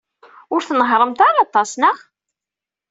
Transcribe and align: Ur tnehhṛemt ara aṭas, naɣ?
Ur 0.53 0.61
tnehhṛemt 0.63 1.19
ara 1.27 1.39
aṭas, 1.45 1.71
naɣ? 1.81 1.97